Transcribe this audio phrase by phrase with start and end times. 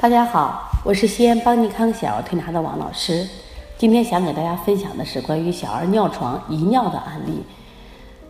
[0.00, 3.28] 大家好，我是西安邦尼康小儿推拿的王老师。
[3.76, 7.44] 今天想给大家分享的是关于小儿尿床遗尿的案例。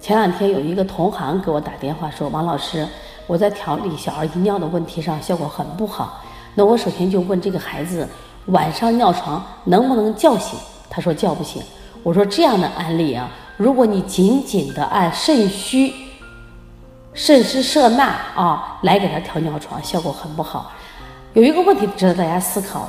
[0.00, 2.84] 前两天有一个同行给我打电话说：“王老师，
[3.28, 6.20] 我在调理小儿遗尿的问题上效果很不好。
[6.56, 8.08] 那我首先就问这个孩子
[8.46, 10.58] 晚上尿床能不能叫醒？
[10.90, 11.62] 他说叫不醒。
[12.02, 15.94] 我说这样的案例啊，如果你紧紧的按肾虚、
[17.14, 20.72] 肾湿摄纳啊来给他调尿床，效果很不好。”
[21.32, 22.88] 有一个问题值得大家思考：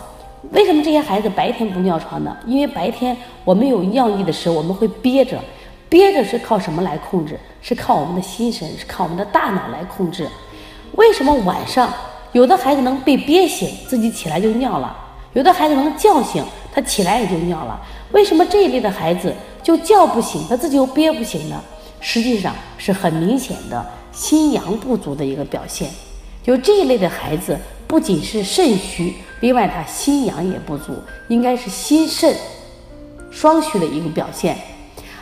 [0.50, 2.36] 为什么这些孩子白天不尿床呢？
[2.48, 5.40] 因为白天我们有尿意的时候，我们会憋着，
[5.88, 7.40] 憋着是靠什么来控制？
[7.62, 10.28] 是靠我们的心神，是靠我们的大脑来控制。
[10.94, 11.94] 为什么晚上
[12.32, 14.90] 有的孩子能被憋醒，自己起来就尿了；
[15.34, 17.80] 有的孩子能叫醒，他起来也就尿了？
[18.12, 19.32] 为什么这一类的孩子
[19.62, 21.62] 就叫不醒，他自己又憋不醒呢？
[22.00, 25.88] 实际上是很明显的心阳不足的一个表现。
[26.42, 27.56] 就这一类的孩子。
[27.92, 30.96] 不仅是肾虚，另外他心阳也不足，
[31.28, 32.34] 应该是心肾
[33.30, 34.58] 双虚的一个表现。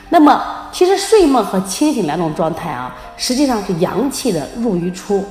[0.07, 5.25] 那么，其实睡梦和清醒两种状态啊，实际上是阳气的入与出。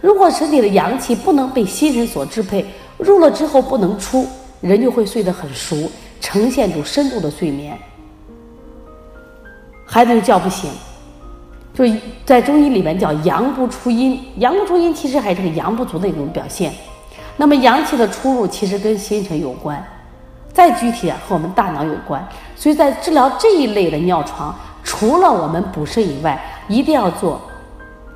[0.00, 2.66] 如果身体的阳气不能被心神所支配，
[2.98, 4.26] 入了之后不能出，
[4.60, 5.88] 人就会睡得很熟，
[6.20, 7.78] 呈现出深度的睡眠，
[9.86, 10.68] 孩子就叫不醒。
[11.74, 11.84] 就
[12.26, 16.72] 在中医里面叫阳不出阴，阳不出阴其实还是个阳不足的一种表现。
[17.36, 19.82] 那么阳气的出入其实跟心神有关，
[20.52, 22.22] 再具体啊和我们大脑有关。
[22.54, 27.40] 所以在治疗这一类的尿床，除了我们补肾以外，一定要做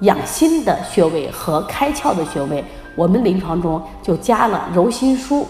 [0.01, 2.63] 养心的穴位和开窍的穴位。
[2.95, 5.45] 我们临床中就加了揉心枢，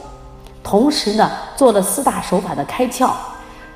[0.63, 3.11] 同时呢做了四大手法的开窍。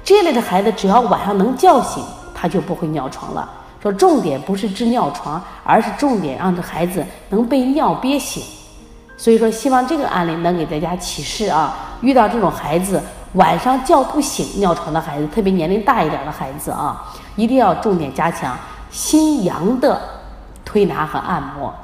[0.05, 3.49] 这类的孩子只要晚上能叫醒，他就不会尿床了。
[3.83, 8.43] 说重点不是治尿床，而是重点让这孩子能被尿憋醒。
[9.17, 11.77] 所以说，希望这个案例能给大家启示啊！
[12.01, 13.03] 遇到这种孩子
[13.35, 17.05] 晚上叫不醒尿床的孩子，特别年龄大一点的孩子啊，
[17.37, 18.57] 一定要重点加强
[18.91, 20.01] 心阳的
[20.65, 21.75] 推拿和按摩。